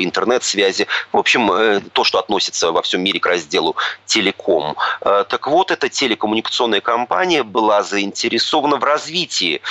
[0.01, 0.87] интернет-связи.
[1.11, 3.75] В общем, то, что относится во всем мире к разделу
[4.05, 4.75] телеком.
[5.01, 9.61] Так вот, эта телекоммуникационная компания была заинтересована в развитии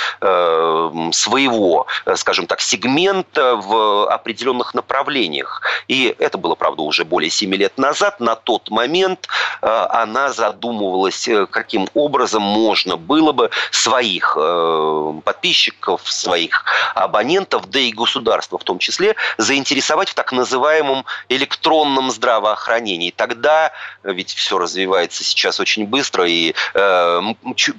[1.11, 5.61] своего, скажем так, сегмента в определенных направлениях.
[5.87, 8.19] И это было, правда, уже более 7 лет назад.
[8.19, 9.27] На тот момент
[9.61, 14.37] она задумывалась, каким образом можно было бы своих
[15.23, 23.11] подписчиков, своих абонентов, да и государства в том числе, заинтересовать в так называемом электронном здравоохранении.
[23.11, 23.71] Тогда,
[24.03, 27.21] ведь все развивается сейчас очень быстро и э,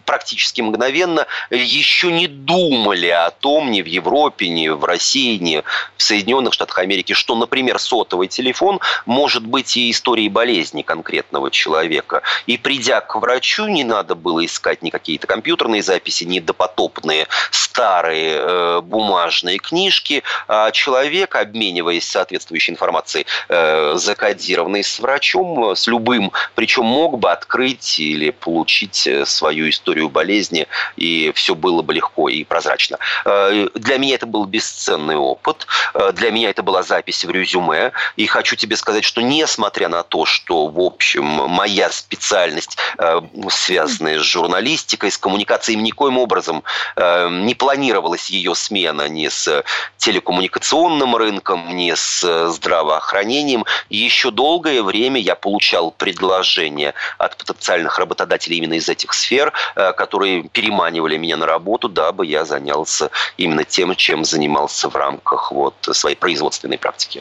[0.04, 5.62] практически мгновенно, еще не думали о том ни в Европе, ни в России, ни
[5.96, 12.22] в Соединенных Штатах Америки, что, например, сотовый телефон может быть и историей болезни конкретного человека.
[12.46, 18.36] И придя к врачу, не надо было искать ни какие-то компьютерные записи, ни допотопные старые
[18.36, 26.84] э, бумажные книжки, а человек, обмениваясь соответствующей информацией, э, закодированной с врачом, с любым, причем
[26.84, 32.44] мог бы открыть или получить э, свою историю болезни, и все было бы легко и
[32.44, 32.98] прозрачно.
[33.24, 37.92] Э, для меня это был бесценный опыт, э, для меня это была запись в резюме,
[38.16, 44.18] и хочу тебе сказать, что несмотря на то, что, в общем, моя специальность, э, связанная
[44.18, 46.62] с журналистикой, с коммуникацией, никоим образом
[46.96, 49.64] не планировалась ее смена ни с
[49.98, 53.64] телекоммуникационным рынком, ни с здравоохранением.
[53.88, 61.16] Еще долгое время я получал предложения от потенциальных работодателей именно из этих сфер, которые переманивали
[61.16, 62.44] меня на работу, дабы я
[62.90, 67.20] занялся именно тем, чем занимался в рамках вот своей производственной практики.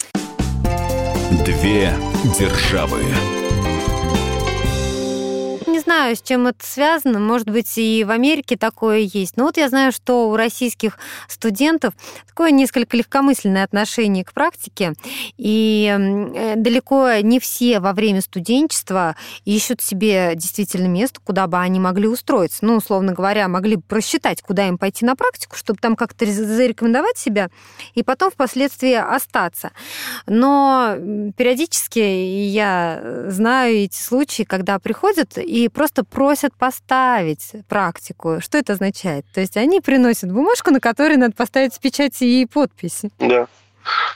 [1.45, 1.93] Две
[2.39, 3.03] державы
[5.89, 7.19] знаю, с чем это связано.
[7.19, 9.37] Может быть, и в Америке такое есть.
[9.37, 11.95] Но вот я знаю, что у российских студентов
[12.27, 14.93] такое несколько легкомысленное отношение к практике.
[15.37, 19.15] И э, далеко не все во время студенчества
[19.45, 22.59] ищут себе действительно место, куда бы они могли устроиться.
[22.61, 27.17] Ну, условно говоря, могли бы просчитать, куда им пойти на практику, чтобы там как-то зарекомендовать
[27.17, 27.49] себя
[27.95, 29.71] и потом впоследствии остаться.
[30.27, 30.95] Но
[31.35, 38.41] периодически я знаю эти случаи, когда приходят и просто просят поставить практику.
[38.41, 39.25] Что это означает?
[39.33, 43.03] То есть они приносят бумажку, на которой надо поставить печать и подпись.
[43.17, 43.47] Да.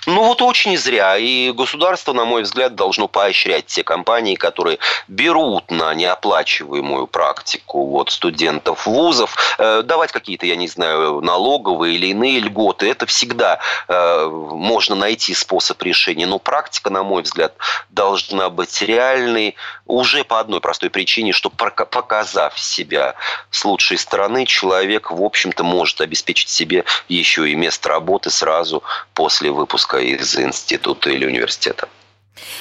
[0.05, 1.17] Ну вот очень зря.
[1.17, 8.11] И государство, на мой взгляд, должно поощрять те компании, которые берут на неоплачиваемую практику вот,
[8.11, 12.89] студентов вузов, э, давать какие-то, я не знаю, налоговые или иные льготы.
[12.89, 16.25] Это всегда э, можно найти способ решения.
[16.25, 17.53] Но практика, на мой взгляд,
[17.89, 19.55] должна быть реальной
[19.85, 23.15] уже по одной простой причине, что показав себя
[23.51, 28.83] с лучшей стороны, человек, в общем-то, может обеспечить себе еще и место работы сразу
[29.13, 31.87] после выпуска из института или университета.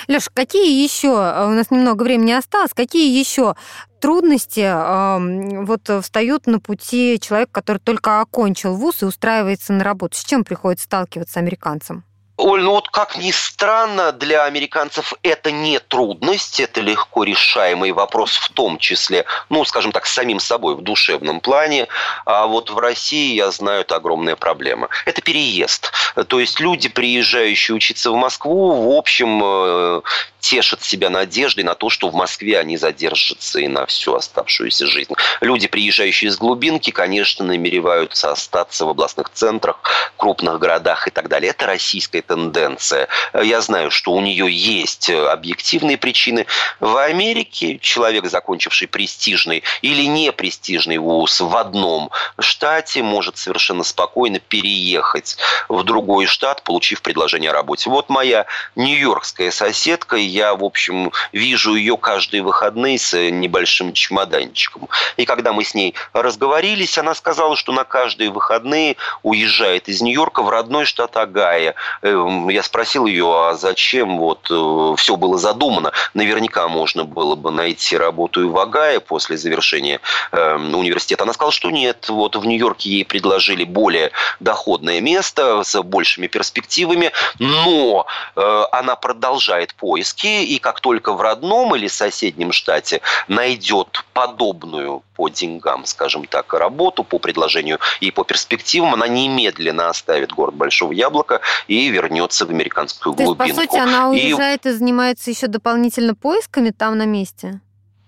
[0.07, 3.57] Леш, какие еще, у нас немного времени осталось, какие еще
[4.01, 10.17] трудности э, вот встают на пути человека, который только окончил вуз и устраивается на работу?
[10.17, 12.05] С чем приходится сталкиваться американцам?
[12.43, 18.37] Оль, ну вот как ни странно, для американцев это не трудность, это легко решаемый вопрос
[18.37, 21.87] в том числе, ну, скажем так, самим собой в душевном плане.
[22.25, 24.89] А вот в России, я знаю, это огромная проблема.
[25.07, 25.93] Это переезд.
[26.27, 30.01] То есть люди, приезжающие учиться в Москву, в общем, э,
[30.43, 35.15] тешат себя надеждой на то, что в Москве они задержатся и на всю оставшуюся жизнь.
[35.41, 39.81] Люди, приезжающие из глубинки, конечно, намереваются остаться в областных центрах,
[40.17, 41.51] крупных городах и так далее.
[41.51, 43.09] Это российская тенденция.
[43.33, 46.47] Я знаю, что у нее есть объективные причины.
[46.81, 54.41] В Америке человек, закончивший престижный или не престижный вуз в одном штате, может совершенно спокойно
[54.41, 55.37] переехать
[55.69, 57.89] в другой штат, получив предложение о работе.
[57.89, 64.89] Вот моя нью-йоркская соседка, я, в общем, вижу ее каждые выходные с небольшим чемоданчиком.
[65.17, 70.43] И когда мы с ней разговорились, она сказала, что на каждые выходные уезжает из Нью-Йорка
[70.43, 71.75] в родной штат Агая.
[72.03, 75.93] Эм, я спросил ее, а зачем вот э, все было задумано?
[76.15, 80.01] Наверняка можно было бы найти работу и в Агае после завершения
[80.33, 81.25] эм, университета.
[81.25, 84.11] Она сказала, что нет, вот в Нью-Йорке ей предложили более
[84.41, 88.07] доходное место с большими перспективами, но
[88.37, 95.03] э, она продолжает поиски языке, и как только в родном или соседнем штате найдет подобную
[95.15, 100.93] по деньгам, скажем так, работу по предложению и по перспективам, она немедленно оставит город Большого
[100.93, 103.45] Яблока и вернется в американскую То глубинку.
[103.45, 104.71] Есть, по сути, она уезжает и...
[104.71, 107.61] и занимается еще дополнительно поисками там на месте?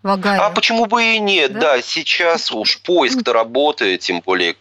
[0.04, 0.42] В Огайо.
[0.42, 1.54] А почему бы и нет?
[1.54, 4.54] Да, да сейчас уж поиск-то работает, тем более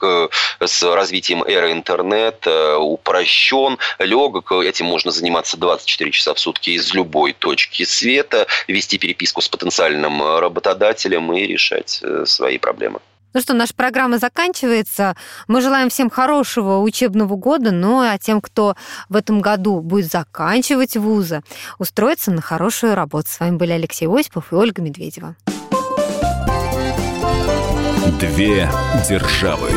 [0.60, 4.52] с развитием эры интернета упрощен, легок.
[4.54, 10.40] Этим можно заниматься 24 часа в сутки из любой точки света, вести переписку с потенциальным
[10.40, 13.00] работодателем и решать э, свои проблемы.
[13.34, 15.16] Ну что, наша программа заканчивается.
[15.48, 18.76] Мы желаем всем хорошего учебного года, ну а тем, кто
[19.10, 21.42] в этом году будет заканчивать вузы,
[21.80, 23.28] устроиться на хорошую работу.
[23.30, 25.36] С вами были Алексей Осипов и Ольга Медведева.
[28.20, 28.70] Две
[29.10, 29.70] державы.